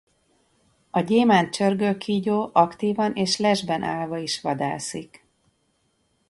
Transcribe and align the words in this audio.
A 0.89 0.99
gyémánt 1.01 1.53
csörgőkígyó 1.53 2.49
aktívan 2.53 3.13
és 3.15 3.37
lesben 3.37 3.83
állva 3.83 4.17
is 4.17 4.41
vadászik. 4.41 5.25